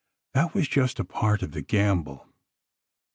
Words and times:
That 0.33 0.55
was 0.55 0.67
just 0.67 0.97
a 0.99 1.03
part 1.03 1.43
of 1.43 1.51
the 1.51 1.61
gamble. 1.61 2.25